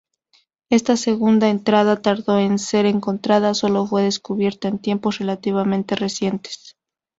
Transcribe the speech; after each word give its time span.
Esta 0.71 0.97
segunda 0.97 1.49
entrada 1.51 2.01
tardó 2.01 2.39
en 2.39 2.57
ser 2.57 2.87
encontrada, 2.87 3.53
sólo 3.53 3.85
fue 3.85 4.01
descubierta 4.01 4.67
en 4.67 4.79
tiempos 4.79 5.19
relativamente 5.19 5.95
recientes. 5.95 6.75